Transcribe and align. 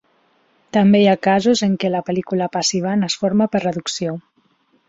També 0.77 1.01
hi 1.03 1.09
ha 1.11 1.19
casos 1.27 1.61
en 1.69 1.77
què 1.83 1.93
la 1.97 2.01
pel·lícula 2.09 2.49
passivant 2.57 3.09
es 3.11 3.19
forma 3.25 3.51
per 3.57 3.63
reducció. 3.67 4.21